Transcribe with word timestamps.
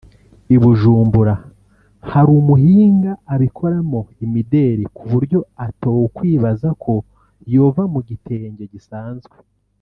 i 0.55 0.57
Bujumbura 0.61 1.33
hari 2.11 2.29
umuhinga 2.39 3.11
abikoramo 3.33 3.99
imideli 4.25 4.83
ku 4.95 5.03
buryo 5.11 5.39
atawokwibaza 5.67 6.69
ko 6.83 6.93
yova 7.53 7.83
mu 7.93 7.99
gitenge 8.09 8.63
gisanzwe 8.73 9.35